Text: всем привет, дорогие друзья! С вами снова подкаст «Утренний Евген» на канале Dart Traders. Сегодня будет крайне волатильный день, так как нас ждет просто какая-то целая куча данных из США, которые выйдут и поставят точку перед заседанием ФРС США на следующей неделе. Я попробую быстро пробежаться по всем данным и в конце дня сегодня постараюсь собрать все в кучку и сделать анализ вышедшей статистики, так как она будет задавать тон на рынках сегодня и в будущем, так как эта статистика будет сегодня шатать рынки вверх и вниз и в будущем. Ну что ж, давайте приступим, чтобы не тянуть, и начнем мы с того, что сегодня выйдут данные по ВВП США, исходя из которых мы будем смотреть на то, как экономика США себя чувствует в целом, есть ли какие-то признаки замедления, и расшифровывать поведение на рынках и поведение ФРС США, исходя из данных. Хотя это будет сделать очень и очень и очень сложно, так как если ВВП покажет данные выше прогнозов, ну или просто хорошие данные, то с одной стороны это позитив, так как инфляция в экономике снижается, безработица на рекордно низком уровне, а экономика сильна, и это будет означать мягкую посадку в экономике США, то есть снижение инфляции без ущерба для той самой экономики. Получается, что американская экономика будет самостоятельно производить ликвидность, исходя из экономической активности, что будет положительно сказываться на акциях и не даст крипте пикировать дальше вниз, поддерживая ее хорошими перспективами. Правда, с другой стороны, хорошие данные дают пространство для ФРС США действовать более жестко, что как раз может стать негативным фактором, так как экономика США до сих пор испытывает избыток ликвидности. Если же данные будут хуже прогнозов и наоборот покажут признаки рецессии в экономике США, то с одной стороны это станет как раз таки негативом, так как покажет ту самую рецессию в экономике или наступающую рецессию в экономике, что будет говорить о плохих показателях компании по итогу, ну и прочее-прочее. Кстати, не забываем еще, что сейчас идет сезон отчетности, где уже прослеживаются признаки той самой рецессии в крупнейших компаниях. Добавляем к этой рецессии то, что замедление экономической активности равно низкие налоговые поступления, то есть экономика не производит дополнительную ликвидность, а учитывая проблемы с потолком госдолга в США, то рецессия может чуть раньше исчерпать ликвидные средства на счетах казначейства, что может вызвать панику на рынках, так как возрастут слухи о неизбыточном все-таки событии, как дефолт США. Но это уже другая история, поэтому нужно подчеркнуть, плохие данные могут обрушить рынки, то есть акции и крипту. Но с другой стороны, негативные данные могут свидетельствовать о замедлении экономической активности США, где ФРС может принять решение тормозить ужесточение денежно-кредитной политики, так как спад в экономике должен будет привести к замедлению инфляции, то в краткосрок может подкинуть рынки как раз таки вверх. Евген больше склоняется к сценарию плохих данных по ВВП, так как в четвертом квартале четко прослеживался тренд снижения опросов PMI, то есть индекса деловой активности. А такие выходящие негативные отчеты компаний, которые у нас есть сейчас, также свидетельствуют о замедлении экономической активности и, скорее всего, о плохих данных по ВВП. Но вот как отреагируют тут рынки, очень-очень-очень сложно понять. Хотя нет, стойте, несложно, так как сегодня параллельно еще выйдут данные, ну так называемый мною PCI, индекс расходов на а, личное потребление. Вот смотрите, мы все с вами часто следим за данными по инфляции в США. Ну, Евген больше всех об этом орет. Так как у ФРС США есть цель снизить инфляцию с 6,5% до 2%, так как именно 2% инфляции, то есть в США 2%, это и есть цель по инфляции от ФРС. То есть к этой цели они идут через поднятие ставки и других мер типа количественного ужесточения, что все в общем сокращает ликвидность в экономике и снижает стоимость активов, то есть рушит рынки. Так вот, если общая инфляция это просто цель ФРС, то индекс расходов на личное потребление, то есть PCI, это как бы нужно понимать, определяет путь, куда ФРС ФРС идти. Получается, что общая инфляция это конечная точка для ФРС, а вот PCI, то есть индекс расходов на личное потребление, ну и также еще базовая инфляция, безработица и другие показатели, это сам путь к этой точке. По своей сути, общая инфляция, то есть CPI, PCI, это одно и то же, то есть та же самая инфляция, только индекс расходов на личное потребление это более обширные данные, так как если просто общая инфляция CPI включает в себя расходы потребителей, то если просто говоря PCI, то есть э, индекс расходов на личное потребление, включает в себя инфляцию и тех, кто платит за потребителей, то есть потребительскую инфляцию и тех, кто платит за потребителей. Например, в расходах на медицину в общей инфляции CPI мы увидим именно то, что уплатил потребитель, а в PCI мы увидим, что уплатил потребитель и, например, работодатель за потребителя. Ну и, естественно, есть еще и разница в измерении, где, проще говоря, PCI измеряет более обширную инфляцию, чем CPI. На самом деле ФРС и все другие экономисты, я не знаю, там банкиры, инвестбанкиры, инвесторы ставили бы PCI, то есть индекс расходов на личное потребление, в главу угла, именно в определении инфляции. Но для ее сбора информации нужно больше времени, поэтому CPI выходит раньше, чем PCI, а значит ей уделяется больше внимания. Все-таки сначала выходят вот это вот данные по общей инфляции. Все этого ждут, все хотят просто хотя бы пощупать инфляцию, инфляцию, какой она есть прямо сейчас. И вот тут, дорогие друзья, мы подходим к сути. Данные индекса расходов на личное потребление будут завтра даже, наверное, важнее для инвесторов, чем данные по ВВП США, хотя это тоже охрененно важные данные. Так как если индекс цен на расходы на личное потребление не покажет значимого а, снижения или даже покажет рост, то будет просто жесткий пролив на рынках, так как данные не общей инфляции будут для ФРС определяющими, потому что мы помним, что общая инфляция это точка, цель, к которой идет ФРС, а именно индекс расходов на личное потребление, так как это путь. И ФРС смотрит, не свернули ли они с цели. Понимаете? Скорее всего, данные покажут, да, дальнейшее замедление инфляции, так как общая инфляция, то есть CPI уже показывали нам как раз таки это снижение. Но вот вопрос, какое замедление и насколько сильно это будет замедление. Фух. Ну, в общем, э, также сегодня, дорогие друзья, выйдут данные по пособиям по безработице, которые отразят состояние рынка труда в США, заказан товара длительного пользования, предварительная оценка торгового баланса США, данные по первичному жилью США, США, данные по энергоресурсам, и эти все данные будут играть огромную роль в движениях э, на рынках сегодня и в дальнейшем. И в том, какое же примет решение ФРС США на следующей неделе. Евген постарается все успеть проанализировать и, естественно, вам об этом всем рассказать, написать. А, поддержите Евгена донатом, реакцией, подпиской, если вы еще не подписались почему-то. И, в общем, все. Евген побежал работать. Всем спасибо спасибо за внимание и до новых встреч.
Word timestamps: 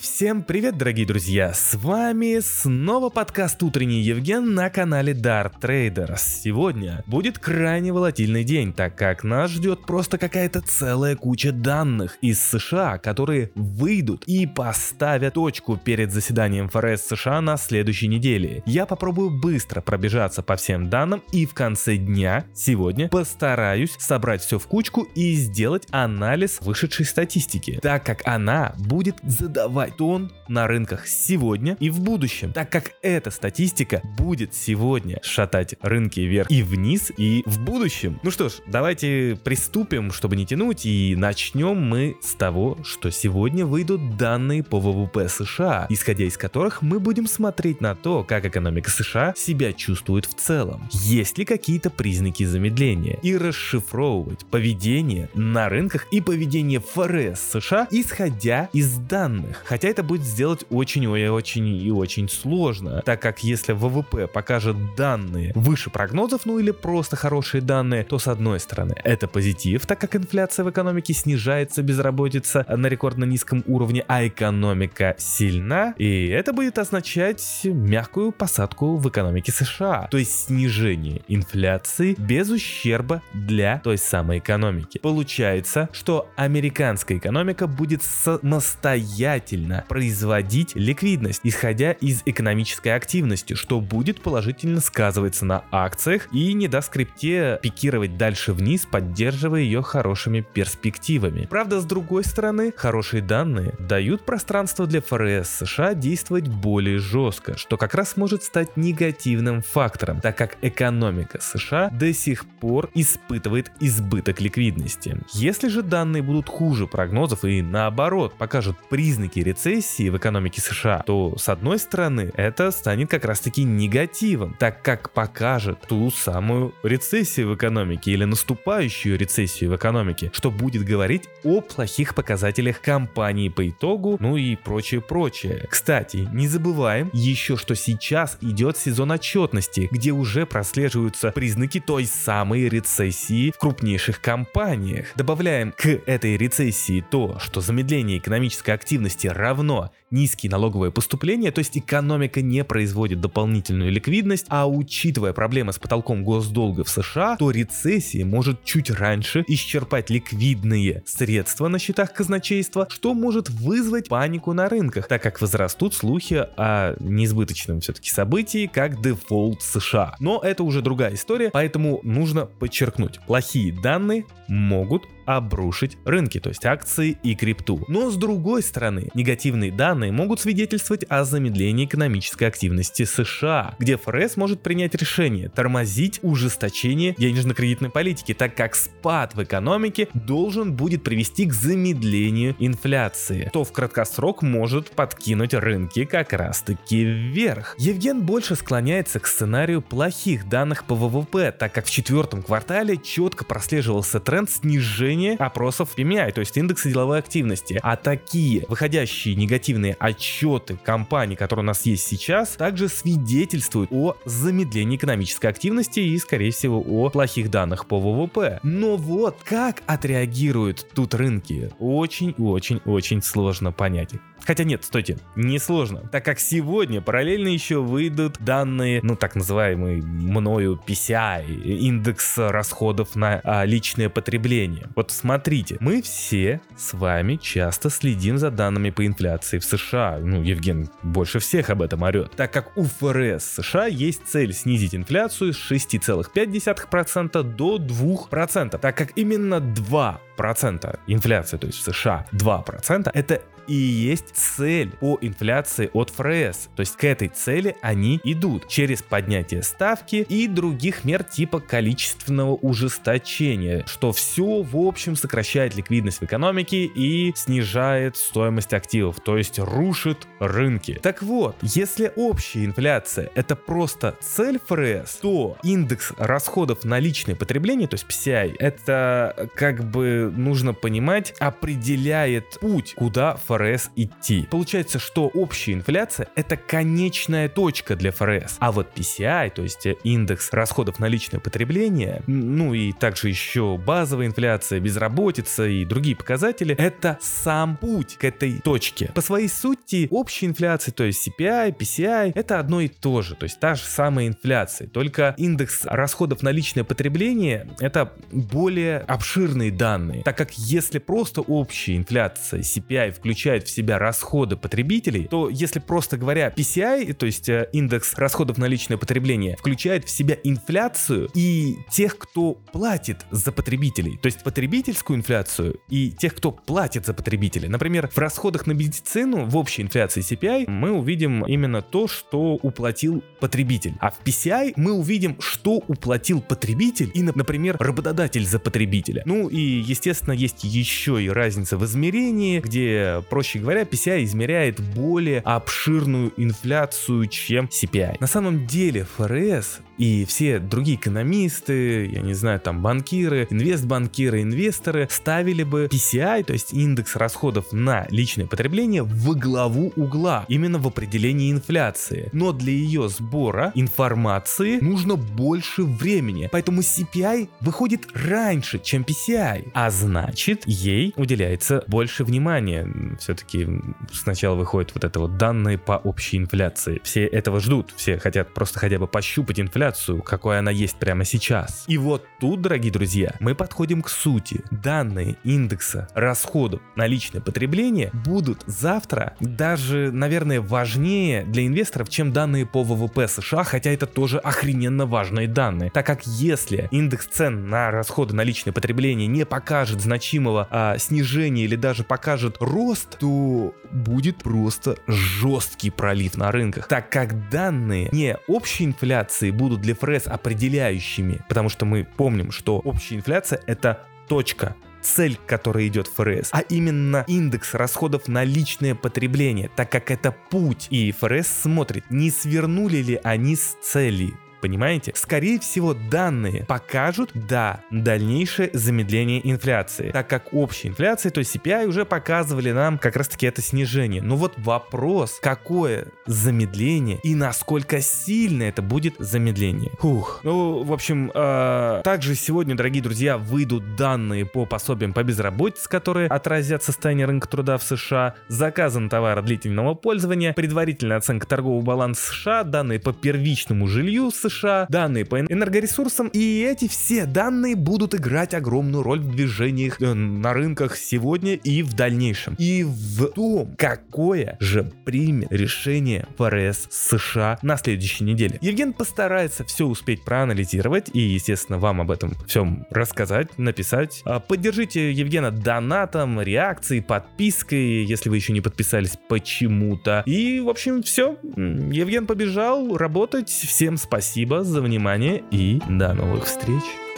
всем 0.00 0.42
привет, 0.42 0.78
дорогие 0.78 1.06
друзья! 1.06 1.52
С 1.52 1.74
вами 1.74 2.40
снова 2.40 3.10
подкаст 3.10 3.62
«Утренний 3.62 4.00
Евген» 4.00 4.54
на 4.54 4.70
канале 4.70 5.12
Dart 5.12 5.52
Traders. 5.60 6.18
Сегодня 6.18 7.04
будет 7.06 7.38
крайне 7.38 7.92
волатильный 7.92 8.42
день, 8.42 8.72
так 8.72 8.96
как 8.96 9.24
нас 9.24 9.50
ждет 9.50 9.84
просто 9.84 10.16
какая-то 10.16 10.62
целая 10.62 11.16
куча 11.16 11.52
данных 11.52 12.16
из 12.22 12.40
США, 12.42 12.98
которые 12.98 13.50
выйдут 13.54 14.24
и 14.26 14.46
поставят 14.46 15.34
точку 15.34 15.76
перед 15.76 16.12
заседанием 16.12 16.68
ФРС 16.70 17.02
США 17.02 17.40
на 17.42 17.58
следующей 17.58 18.08
неделе. 18.08 18.62
Я 18.64 18.86
попробую 18.86 19.30
быстро 19.30 19.82
пробежаться 19.82 20.42
по 20.42 20.56
всем 20.56 20.88
данным 20.88 21.22
и 21.32 21.44
в 21.44 21.52
конце 21.52 21.96
дня 21.96 22.46
сегодня 22.54 23.08
постараюсь 23.08 23.96
собрать 23.98 24.42
все 24.42 24.58
в 24.58 24.66
кучку 24.66 25.02
и 25.14 25.34
сделать 25.34 25.86
анализ 25.90 26.58
вышедшей 26.62 27.04
статистики, 27.04 27.78
так 27.82 28.04
как 28.04 28.22
она 28.24 28.74
будет 28.78 29.16
задавать 29.22 29.89
тон 29.90 30.32
на 30.48 30.66
рынках 30.66 31.06
сегодня 31.06 31.76
и 31.80 31.90
в 31.90 32.00
будущем, 32.00 32.52
так 32.52 32.70
как 32.70 32.92
эта 33.02 33.30
статистика 33.30 34.02
будет 34.16 34.54
сегодня 34.54 35.20
шатать 35.22 35.74
рынки 35.80 36.20
вверх 36.20 36.50
и 36.50 36.62
вниз 36.62 37.12
и 37.16 37.42
в 37.46 37.60
будущем. 37.64 38.18
Ну 38.22 38.30
что 38.30 38.48
ж, 38.48 38.54
давайте 38.66 39.38
приступим, 39.42 40.12
чтобы 40.12 40.36
не 40.36 40.46
тянуть, 40.46 40.86
и 40.86 41.14
начнем 41.16 41.76
мы 41.76 42.16
с 42.22 42.34
того, 42.34 42.78
что 42.84 43.10
сегодня 43.10 43.66
выйдут 43.66 44.16
данные 44.16 44.62
по 44.62 44.80
ВВП 44.80 45.28
США, 45.28 45.86
исходя 45.88 46.24
из 46.24 46.36
которых 46.36 46.82
мы 46.82 47.00
будем 47.00 47.26
смотреть 47.26 47.80
на 47.80 47.94
то, 47.94 48.24
как 48.24 48.44
экономика 48.44 48.90
США 48.90 49.34
себя 49.36 49.72
чувствует 49.72 50.26
в 50.26 50.34
целом, 50.34 50.88
есть 50.92 51.38
ли 51.38 51.44
какие-то 51.44 51.90
признаки 51.90 52.44
замедления, 52.44 53.18
и 53.22 53.36
расшифровывать 53.36 54.46
поведение 54.46 55.28
на 55.34 55.68
рынках 55.68 56.06
и 56.10 56.20
поведение 56.20 56.80
ФРС 56.80 57.40
США, 57.40 57.88
исходя 57.90 58.68
из 58.72 58.98
данных. 58.98 59.62
Хотя 59.64 59.79
это 59.88 60.02
будет 60.02 60.22
сделать 60.22 60.64
очень 60.70 61.04
и 61.04 61.28
очень 61.28 61.66
и 61.68 61.90
очень 61.90 62.28
сложно, 62.28 63.02
так 63.04 63.20
как 63.20 63.42
если 63.42 63.72
ВВП 63.72 64.26
покажет 64.26 64.76
данные 64.96 65.52
выше 65.54 65.90
прогнозов, 65.90 66.46
ну 66.46 66.58
или 66.58 66.70
просто 66.70 67.16
хорошие 67.16 67.60
данные, 67.60 68.04
то 68.04 68.18
с 68.18 68.26
одной 68.26 68.60
стороны 68.60 68.94
это 69.04 69.28
позитив, 69.28 69.86
так 69.86 70.00
как 70.00 70.16
инфляция 70.16 70.64
в 70.64 70.70
экономике 70.70 71.12
снижается, 71.14 71.82
безработица 71.82 72.64
на 72.68 72.86
рекордно 72.86 73.24
низком 73.24 73.64
уровне, 73.66 74.04
а 74.08 74.26
экономика 74.26 75.14
сильна, 75.18 75.94
и 75.98 76.26
это 76.28 76.52
будет 76.52 76.78
означать 76.78 77.60
мягкую 77.64 78.32
посадку 78.32 78.96
в 78.96 79.08
экономике 79.08 79.52
США, 79.52 80.08
то 80.10 80.18
есть 80.18 80.46
снижение 80.46 81.22
инфляции 81.28 82.14
без 82.18 82.50
ущерба 82.50 83.22
для 83.32 83.80
той 83.84 83.98
самой 83.98 84.38
экономики. 84.38 84.98
Получается, 84.98 85.88
что 85.92 86.28
американская 86.36 87.18
экономика 87.18 87.66
будет 87.66 88.02
самостоятельно 88.02 89.69
производить 89.88 90.74
ликвидность, 90.74 91.40
исходя 91.44 91.92
из 91.92 92.22
экономической 92.26 92.90
активности, 92.90 93.54
что 93.54 93.80
будет 93.80 94.20
положительно 94.20 94.80
сказываться 94.80 95.44
на 95.44 95.64
акциях 95.70 96.28
и 96.32 96.52
не 96.52 96.68
даст 96.68 96.90
крипте 96.90 97.58
пикировать 97.62 98.16
дальше 98.16 98.52
вниз, 98.52 98.86
поддерживая 98.90 99.60
ее 99.60 99.82
хорошими 99.82 100.40
перспективами. 100.40 101.46
Правда, 101.48 101.80
с 101.80 101.84
другой 101.84 102.24
стороны, 102.24 102.72
хорошие 102.76 103.22
данные 103.22 103.74
дают 103.78 104.24
пространство 104.24 104.86
для 104.86 105.00
ФРС 105.00 105.48
США 105.48 105.94
действовать 105.94 106.48
более 106.48 106.98
жестко, 106.98 107.56
что 107.56 107.76
как 107.76 107.94
раз 107.94 108.16
может 108.16 108.42
стать 108.42 108.76
негативным 108.76 109.62
фактором, 109.62 110.20
так 110.20 110.36
как 110.36 110.56
экономика 110.62 111.40
США 111.40 111.90
до 111.90 112.12
сих 112.12 112.46
пор 112.46 112.90
испытывает 112.94 113.70
избыток 113.80 114.40
ликвидности. 114.40 115.16
Если 115.32 115.68
же 115.68 115.82
данные 115.82 116.22
будут 116.22 116.48
хуже 116.48 116.86
прогнозов 116.86 117.44
и 117.44 117.62
наоборот 117.62 118.34
покажут 118.34 118.76
признаки 118.88 119.40
рецессии 119.40 119.59
в 119.60 120.16
экономике 120.16 120.60
США, 120.62 121.02
то 121.06 121.36
с 121.36 121.48
одной 121.50 121.78
стороны 121.78 122.30
это 122.34 122.70
станет 122.70 123.10
как 123.10 123.26
раз 123.26 123.40
таки 123.40 123.62
негативом, 123.62 124.56
так 124.58 124.82
как 124.82 125.10
покажет 125.12 125.82
ту 125.86 126.10
самую 126.10 126.74
рецессию 126.82 127.50
в 127.50 127.54
экономике 127.56 128.12
или 128.12 128.24
наступающую 128.24 129.18
рецессию 129.18 129.70
в 129.70 129.76
экономике, 129.76 130.30
что 130.32 130.50
будет 130.50 130.84
говорить 130.84 131.28
о 131.44 131.60
плохих 131.60 132.14
показателях 132.14 132.80
компании 132.80 133.50
по 133.50 133.68
итогу, 133.68 134.16
ну 134.18 134.38
и 134.38 134.56
прочее-прочее. 134.56 135.66
Кстати, 135.68 136.26
не 136.32 136.48
забываем 136.48 137.10
еще, 137.12 137.56
что 137.56 137.74
сейчас 137.74 138.38
идет 138.40 138.78
сезон 138.78 139.10
отчетности, 139.12 139.88
где 139.90 140.12
уже 140.12 140.46
прослеживаются 140.46 141.32
признаки 141.32 141.80
той 141.80 142.06
самой 142.06 142.68
рецессии 142.68 143.50
в 143.50 143.58
крупнейших 143.58 144.22
компаниях. 144.22 145.08
Добавляем 145.16 145.72
к 145.72 145.86
этой 146.06 146.38
рецессии 146.38 147.04
то, 147.10 147.38
что 147.40 147.60
замедление 147.60 148.18
экономической 148.18 148.70
активности 148.70 149.26
равно 149.40 149.90
низкие 150.10 150.50
налоговые 150.50 150.92
поступления, 150.92 151.52
то 151.52 151.60
есть 151.60 151.76
экономика 151.78 152.42
не 152.42 152.64
производит 152.64 153.20
дополнительную 153.20 153.90
ликвидность, 153.90 154.46
а 154.48 154.68
учитывая 154.68 155.32
проблемы 155.32 155.72
с 155.72 155.78
потолком 155.78 156.24
госдолга 156.24 156.84
в 156.84 156.88
США, 156.88 157.36
то 157.36 157.50
рецессия 157.50 158.24
может 158.24 158.64
чуть 158.64 158.90
раньше 158.90 159.44
исчерпать 159.46 160.10
ликвидные 160.10 161.02
средства 161.06 161.68
на 161.68 161.78
счетах 161.78 162.12
казначейства, 162.12 162.88
что 162.90 163.14
может 163.14 163.50
вызвать 163.50 164.08
панику 164.08 164.52
на 164.52 164.68
рынках, 164.68 165.06
так 165.08 165.22
как 165.22 165.40
возрастут 165.40 165.94
слухи 165.94 166.46
о 166.56 166.96
неизбыточном 167.00 167.80
все-таки 167.80 168.10
событии, 168.10 168.70
как 168.72 169.00
дефолт 169.02 169.62
США. 169.62 170.16
Но 170.20 170.40
это 170.42 170.64
уже 170.64 170.82
другая 170.82 171.14
история, 171.14 171.50
поэтому 171.50 172.00
нужно 172.02 172.46
подчеркнуть, 172.46 173.20
плохие 173.26 173.72
данные 173.72 174.24
могут 174.48 175.04
обрушить 175.26 175.96
рынки, 176.04 176.40
то 176.40 176.48
есть 176.48 176.64
акции 176.66 177.16
и 177.22 177.36
крипту. 177.36 177.84
Но 177.86 178.10
с 178.10 178.16
другой 178.16 178.62
стороны, 178.62 179.10
негативные 179.14 179.70
данные 179.70 179.99
могут 180.08 180.40
свидетельствовать 180.40 181.04
о 181.08 181.24
замедлении 181.24 181.84
экономической 181.84 182.44
активности 182.44 183.04
США, 183.04 183.74
где 183.78 183.96
ФРС 183.96 184.36
может 184.36 184.62
принять 184.62 184.94
решение 184.94 185.50
тормозить 185.50 186.18
ужесточение 186.22 187.14
денежно-кредитной 187.18 187.90
политики, 187.90 188.32
так 188.32 188.54
как 188.54 188.74
спад 188.74 189.34
в 189.34 189.42
экономике 189.42 190.08
должен 190.14 190.72
будет 190.72 191.04
привести 191.04 191.44
к 191.44 191.52
замедлению 191.52 192.56
инфляции, 192.58 193.50
то 193.52 193.64
в 193.64 193.72
краткосрок 193.72 194.42
может 194.42 194.90
подкинуть 194.92 195.52
рынки 195.54 196.04
как 196.04 196.32
раз 196.32 196.62
таки 196.62 197.04
вверх. 197.04 197.74
Евген 197.78 198.22
больше 198.22 198.56
склоняется 198.56 199.20
к 199.20 199.26
сценарию 199.26 199.82
плохих 199.82 200.48
данных 200.48 200.84
по 200.84 200.94
ВВП, 200.94 201.52
так 201.52 201.72
как 201.74 201.86
в 201.86 201.90
четвертом 201.90 202.42
квартале 202.42 202.96
четко 202.96 203.44
прослеживался 203.44 204.20
тренд 204.20 204.50
снижения 204.50 205.34
опросов 205.34 205.90
PMI, 205.96 206.32
то 206.32 206.40
есть 206.40 206.56
индекса 206.56 206.88
деловой 206.88 207.18
активности. 207.18 207.78
А 207.82 207.96
такие 207.96 208.64
выходящие 208.68 209.34
негативные 209.34 209.89
отчеты 209.98 210.78
компаний, 210.82 211.36
которые 211.36 211.64
у 211.64 211.66
нас 211.66 211.86
есть 211.86 212.06
сейчас, 212.06 212.50
также 212.50 212.88
свидетельствуют 212.88 213.90
о 213.92 214.16
замедлении 214.24 214.96
экономической 214.96 215.46
активности 215.46 216.00
и, 216.00 216.18
скорее 216.18 216.50
всего, 216.50 216.80
о 216.80 217.10
плохих 217.10 217.50
данных 217.50 217.86
по 217.86 217.98
ВВП. 217.98 218.60
Но 218.62 218.96
вот 218.96 219.38
как 219.44 219.82
отреагируют 219.86 220.86
тут 220.94 221.14
рынки, 221.14 221.70
очень-очень-очень 221.78 223.22
сложно 223.22 223.72
понять. 223.72 224.10
Хотя 224.44 224.64
нет, 224.64 224.84
стойте, 224.84 225.18
несложно, 225.36 226.00
так 226.10 226.24
как 226.24 226.40
сегодня 226.40 227.00
параллельно 227.00 227.48
еще 227.48 227.80
выйдут 227.80 228.36
данные, 228.40 229.00
ну 229.02 229.16
так 229.16 229.34
называемый 229.34 230.00
мною 230.02 230.80
PCI, 230.86 231.46
индекс 231.46 232.38
расходов 232.38 233.16
на 233.16 233.40
а, 233.44 233.64
личное 233.64 234.08
потребление. 234.08 234.88
Вот 234.96 235.10
смотрите, 235.10 235.76
мы 235.80 236.02
все 236.02 236.60
с 236.76 236.94
вами 236.94 237.36
часто 237.36 237.90
следим 237.90 238.38
за 238.38 238.50
данными 238.50 238.90
по 238.90 239.06
инфляции 239.06 239.58
в 239.58 239.64
США. 239.64 240.18
Ну, 240.20 240.42
Евген 240.42 240.88
больше 241.02 241.38
всех 241.38 241.70
об 241.70 241.82
этом 241.82 242.02
орет. 242.02 242.32
Так 242.36 242.52
как 242.52 242.76
у 242.76 242.84
ФРС 242.84 243.44
США 243.44 243.86
есть 243.86 244.22
цель 244.26 244.52
снизить 244.52 244.94
инфляцию 244.94 245.52
с 245.52 245.70
6,5% 245.70 247.42
до 247.42 247.78
2%, 247.78 248.78
так 248.78 248.96
как 248.96 249.12
именно 249.16 249.56
2% 249.56 250.98
инфляции, 251.06 251.56
то 251.56 251.66
есть 251.66 251.78
в 251.78 251.92
США 251.92 252.26
2%, 252.32 253.10
это 253.12 253.42
и 253.66 253.74
есть 253.74 254.29
цель 254.32 254.90
по 255.00 255.18
инфляции 255.20 255.90
от 255.92 256.10
ФРС. 256.10 256.68
То 256.74 256.80
есть 256.80 256.96
к 256.96 257.04
этой 257.04 257.28
цели 257.28 257.76
они 257.80 258.20
идут 258.24 258.68
через 258.68 259.02
поднятие 259.02 259.62
ставки 259.62 260.26
и 260.28 260.46
других 260.46 261.04
мер 261.04 261.24
типа 261.24 261.60
количественного 261.60 262.54
ужесточения, 262.54 263.84
что 263.86 264.12
все 264.12 264.62
в 264.62 264.76
общем 264.76 265.16
сокращает 265.16 265.76
ликвидность 265.76 266.20
в 266.20 266.24
экономике 266.24 266.84
и 266.84 267.32
снижает 267.36 268.16
стоимость 268.16 268.74
активов, 268.74 269.20
то 269.20 269.36
есть 269.36 269.58
рушит 269.58 270.26
рынки. 270.38 270.98
Так 271.02 271.22
вот, 271.22 271.56
если 271.62 272.12
общая 272.16 272.64
инфляция 272.64 273.30
это 273.34 273.56
просто 273.56 274.16
цель 274.20 274.58
ФРС, 274.66 275.16
то 275.16 275.56
индекс 275.62 276.12
расходов 276.18 276.84
на 276.84 276.98
личное 276.98 277.34
потребление, 277.34 277.88
то 277.88 277.94
есть 277.94 278.06
PCI, 278.06 278.56
это 278.58 279.48
как 279.54 279.84
бы 279.84 280.32
нужно 280.34 280.74
понимать, 280.74 281.34
определяет 281.38 282.58
путь, 282.60 282.94
куда 282.96 283.36
ФРС 283.36 283.60
ФРС 283.60 283.90
идти. 284.20 284.46
Получается, 284.50 284.98
что 284.98 285.28
общая 285.28 285.72
инфляция 285.72 286.28
это 286.34 286.56
конечная 286.56 287.48
точка 287.48 287.96
для 287.96 288.12
ФРС, 288.12 288.56
а 288.58 288.72
вот 288.72 288.88
PCI, 288.94 289.50
то 289.50 289.62
есть 289.62 289.86
индекс 290.04 290.52
расходов 290.52 290.98
на 290.98 291.06
личное 291.06 291.40
потребление, 291.40 292.22
ну 292.26 292.74
и 292.74 292.92
также 292.92 293.28
еще 293.28 293.78
базовая 293.78 294.26
инфляция, 294.26 294.80
безработица 294.80 295.66
и 295.66 295.84
другие 295.84 296.16
показатели, 296.16 296.74
это 296.76 297.18
сам 297.20 297.76
путь 297.76 298.16
к 298.16 298.24
этой 298.24 298.60
точке. 298.60 299.10
По 299.14 299.20
своей 299.20 299.48
сути, 299.48 300.08
общая 300.10 300.46
инфляция, 300.46 300.92
то 300.92 301.04
есть 301.04 301.26
CPI, 301.26 301.76
PCI, 301.76 302.32
это 302.34 302.58
одно 302.58 302.80
и 302.80 302.88
то 302.88 303.22
же, 303.22 303.34
то 303.34 303.44
есть 303.44 303.58
та 303.60 303.74
же 303.74 303.82
самая 303.82 304.26
инфляция, 304.28 304.88
только 304.88 305.34
индекс 305.36 305.84
расходов 305.84 306.42
на 306.42 306.50
личное 306.50 306.84
потребление 306.84 307.68
это 307.80 308.12
более 308.30 308.98
обширные 308.98 309.70
данные, 309.70 310.22
так 310.22 310.36
как 310.36 310.52
если 310.58 310.98
просто 310.98 311.40
общая 311.40 311.96
инфляция 311.96 312.60
CPI 312.60 313.12
включает 313.12 313.66
в 313.66 313.70
себя 313.70 313.98
расходы 314.10 314.56
потребителей, 314.56 315.28
то 315.28 315.48
если 315.48 315.78
просто 315.78 316.16
говоря 316.16 316.52
PCI, 316.56 317.12
то 317.14 317.26
есть 317.26 317.48
э, 317.48 317.68
индекс 317.72 318.14
расходов 318.18 318.58
на 318.58 318.66
личное 318.66 318.96
потребление, 318.96 319.56
включает 319.56 320.04
в 320.04 320.10
себя 320.10 320.36
инфляцию 320.42 321.30
и 321.32 321.76
тех, 321.92 322.18
кто 322.18 322.54
платит 322.72 323.18
за 323.30 323.52
потребителей, 323.52 324.18
то 324.20 324.26
есть 324.26 324.42
потребительскую 324.42 325.16
инфляцию 325.16 325.78
и 325.88 326.10
тех, 326.10 326.34
кто 326.34 326.50
платит 326.50 327.06
за 327.06 327.14
потребителей. 327.14 327.68
Например, 327.68 328.08
в 328.08 328.18
расходах 328.18 328.66
на 328.66 328.72
медицину 328.72 329.44
в 329.44 329.56
общей 329.56 329.82
инфляции 329.82 330.22
CPI 330.22 330.68
мы 330.68 330.90
увидим 330.90 331.44
именно 331.46 331.80
то, 331.80 332.08
что 332.08 332.54
уплатил 332.54 333.22
потребитель, 333.38 333.94
а 334.00 334.10
в 334.10 334.20
PCI 334.24 334.72
мы 334.74 334.92
увидим, 334.92 335.36
что 335.40 335.76
уплатил 335.86 336.40
потребитель 336.42 337.12
и, 337.14 337.22
например, 337.22 337.76
работодатель 337.78 338.44
за 338.44 338.58
потребителя. 338.58 339.22
Ну 339.24 339.48
и, 339.48 339.60
естественно, 339.60 340.32
есть 340.32 340.64
еще 340.64 341.22
и 341.22 341.28
разница 341.28 341.76
в 341.76 341.84
измерении, 341.84 342.58
где, 342.58 343.22
проще 343.30 343.60
говоря, 343.60 343.82
PCI 343.82 343.99
измеряет 344.06 344.80
более 344.80 345.40
обширную 345.40 346.32
инфляцию, 346.36 347.26
чем 347.26 347.66
CPI. 347.66 348.16
На 348.20 348.26
самом 348.26 348.66
деле 348.66 349.04
ФРС 349.04 349.80
и 350.00 350.24
все 350.24 350.58
другие 350.58 350.96
экономисты, 350.96 352.06
я 352.06 352.22
не 352.22 352.32
знаю, 352.32 352.58
там 352.58 352.80
банкиры, 352.80 353.46
инвестбанкиры, 353.50 354.40
инвесторы 354.40 355.06
ставили 355.10 355.62
бы 355.62 355.90
PCI, 355.92 356.44
то 356.44 356.54
есть 356.54 356.72
индекс 356.72 357.16
расходов 357.16 357.70
на 357.72 358.06
личное 358.08 358.46
потребление, 358.46 359.02
в 359.02 359.34
главу 359.36 359.92
угла, 359.96 360.46
именно 360.48 360.78
в 360.78 360.86
определении 360.86 361.52
инфляции. 361.52 362.30
Но 362.32 362.52
для 362.52 362.72
ее 362.72 363.10
сбора 363.10 363.72
информации 363.74 364.80
нужно 364.80 365.16
больше 365.16 365.82
времени, 365.82 366.48
поэтому 366.50 366.80
CPI 366.80 367.50
выходит 367.60 368.08
раньше, 368.14 368.78
чем 368.78 369.02
PCI, 369.02 369.70
а 369.74 369.90
значит 369.90 370.62
ей 370.64 371.12
уделяется 371.16 371.84
больше 371.88 372.24
внимания. 372.24 372.88
Все-таки 373.20 373.68
сначала 374.10 374.54
выходят 374.54 374.92
вот 374.94 375.04
это 375.04 375.20
вот 375.20 375.36
данные 375.36 375.76
по 375.76 375.92
общей 375.92 376.38
инфляции. 376.38 377.02
Все 377.04 377.26
этого 377.26 377.60
ждут, 377.60 377.92
все 377.94 378.18
хотят 378.18 378.54
просто 378.54 378.78
хотя 378.78 378.98
бы 378.98 379.06
пощупать 379.06 379.60
инфляцию, 379.60 379.89
инфляцию, 379.90 380.22
какой 380.22 380.58
она 380.58 380.70
есть 380.70 380.96
прямо 380.96 381.24
сейчас. 381.24 381.84
И 381.86 381.98
вот 381.98 382.24
тут, 382.38 382.60
дорогие 382.62 382.92
друзья, 382.92 383.34
мы 383.40 383.54
подходим 383.54 384.02
к 384.02 384.08
сути. 384.08 384.62
Данные 384.70 385.36
индекса 385.44 386.08
расходов 386.14 386.80
на 386.96 387.06
личное 387.06 387.40
потребление 387.40 388.10
будут 388.12 388.62
завтра 388.66 389.34
даже, 389.40 390.10
наверное, 390.12 390.60
важнее 390.60 391.44
для 391.44 391.66
инвесторов, 391.66 392.08
чем 392.08 392.32
данные 392.32 392.66
по 392.66 392.82
ВВП 392.82 393.26
США, 393.28 393.64
хотя 393.64 393.90
это 393.90 394.06
тоже 394.06 394.38
охрененно 394.38 395.06
важные 395.06 395.48
данные. 395.48 395.90
Так 395.90 396.06
как 396.06 396.26
если 396.26 396.88
индекс 396.90 397.26
цен 397.26 397.68
на 397.68 397.90
расходы 397.90 398.34
на 398.34 398.44
личное 398.44 398.72
потребление 398.72 399.26
не 399.26 399.44
покажет 399.44 400.00
значимого 400.00 400.68
а, 400.70 400.98
снижения 400.98 401.64
или 401.64 401.76
даже 401.76 402.04
покажет 402.04 402.56
рост, 402.60 403.18
то 403.18 403.74
будет 403.90 404.36
просто 404.36 404.96
жесткий 405.06 405.90
пролив 405.90 406.36
на 406.36 406.52
рынках, 406.52 406.86
так 406.88 407.10
как 407.10 407.48
данные 407.50 408.08
не 408.12 408.36
общей 408.46 408.84
инфляции 408.84 409.50
будут 409.50 409.79
для 409.80 409.94
ФРС 409.94 410.26
определяющими, 410.26 411.40
потому 411.48 411.68
что 411.68 411.86
мы 411.86 412.04
помним, 412.04 412.50
что 412.50 412.78
общая 412.78 413.16
инфляция 413.16 413.60
это 413.66 414.06
точка, 414.28 414.76
цель, 415.02 415.36
к 415.36 415.46
которой 415.46 415.88
идет 415.88 416.06
ФРС, 416.06 416.50
а 416.52 416.60
именно 416.60 417.24
индекс 417.26 417.74
расходов 417.74 418.28
на 418.28 418.44
личное 418.44 418.94
потребление, 418.94 419.70
так 419.74 419.90
как 419.90 420.10
это 420.10 420.34
путь. 420.50 420.86
И 420.90 421.12
ФРС 421.12 421.48
смотрит, 421.48 422.04
не 422.10 422.30
свернули 422.30 422.98
ли 422.98 423.20
они 423.22 423.56
с 423.56 423.76
цели. 423.82 424.32
Понимаете? 424.60 425.12
Скорее 425.14 425.58
всего, 425.58 425.94
данные 425.94 426.64
покажут, 426.64 427.30
да, 427.34 427.80
дальнейшее 427.90 428.70
замедление 428.72 429.48
инфляции, 429.50 430.10
так 430.10 430.28
как 430.28 430.52
общая 430.52 430.88
инфляция, 430.88 431.30
то 431.30 431.38
есть 431.40 431.56
CPI 431.56 431.86
уже 431.86 432.04
показывали 432.04 432.72
нам 432.72 432.98
как 432.98 433.16
раз 433.16 433.28
таки 433.28 433.46
это 433.46 433.62
снижение. 433.62 434.22
Но 434.22 434.36
вот 434.36 434.54
вопрос, 434.58 435.38
какое 435.40 436.06
замедление 436.26 437.18
и 437.22 437.34
насколько 437.34 438.00
сильно 438.00 438.64
это 438.64 438.82
будет 438.82 439.14
замедление. 439.18 439.90
Фух. 439.98 440.40
Ну, 440.42 440.82
в 440.82 440.92
общем, 440.92 441.30
э, 441.34 442.00
также 442.04 442.34
сегодня, 442.34 442.74
дорогие 442.74 443.02
друзья, 443.02 443.38
выйдут 443.38 443.96
данные 443.96 444.46
по 444.46 444.66
пособиям 444.66 445.12
по 445.12 445.22
безработице, 445.22 445.88
которые 445.88 446.28
отразят 446.28 446.82
состояние 446.82 447.26
рынка 447.26 447.48
труда 447.48 447.78
в 447.78 447.82
США, 447.82 448.34
заказан 448.48 449.08
товара 449.08 449.42
длительного 449.42 449.94
пользования, 449.94 450.52
предварительная 450.52 451.18
оценка 451.18 451.46
торгового 451.46 451.82
баланса 451.82 452.32
США, 452.32 452.64
данные 452.64 453.00
по 453.00 453.12
первичному 453.12 453.86
жилью 453.86 454.30
США, 454.30 454.49
США, 454.50 454.86
данные 454.88 455.24
по 455.24 455.40
энергоресурсам, 455.40 456.28
и 456.28 456.62
эти 456.62 456.88
все 456.88 457.26
данные 457.26 457.76
будут 457.76 458.14
играть 458.14 458.54
огромную 458.54 459.02
роль 459.02 459.20
в 459.20 459.34
движениях 459.34 460.00
э, 460.00 460.12
на 460.12 460.52
рынках 460.52 460.96
сегодня 460.96 461.54
и 461.54 461.82
в 461.82 461.94
дальнейшем. 461.94 462.54
И 462.58 462.84
в 462.84 463.26
том, 463.28 463.74
какое 463.78 464.56
же 464.60 464.92
примет 465.04 465.50
решение 465.50 466.26
ФРС 466.36 466.88
США 466.90 467.58
на 467.62 467.76
следующей 467.76 468.24
неделе. 468.24 468.58
Евген 468.60 468.92
постарается 468.92 469.64
все 469.64 469.86
успеть 469.86 470.24
проанализировать 470.24 471.10
и, 471.12 471.20
естественно, 471.20 471.78
вам 471.78 472.00
об 472.00 472.10
этом 472.10 472.32
всем 472.46 472.86
рассказать, 472.90 473.58
написать. 473.58 474.22
А, 474.24 474.40
поддержите 474.40 475.12
Евгена 475.12 475.50
донатом, 475.50 476.40
реакцией, 476.40 477.00
подпиской, 477.00 478.04
если 478.04 478.28
вы 478.28 478.36
еще 478.36 478.52
не 478.52 478.60
подписались 478.60 479.16
почему-то. 479.28 480.22
И, 480.26 480.60
в 480.60 480.68
общем, 480.68 481.02
все. 481.02 481.36
Евген 481.56 482.26
побежал 482.26 482.96
работать. 482.96 483.48
Всем 483.48 483.96
спасибо 483.96 484.39
спасибо 484.40 484.64
за 484.64 484.80
внимание 484.80 485.44
и 485.50 485.82
до 485.86 486.14
новых 486.14 486.46
встреч. 486.46 487.09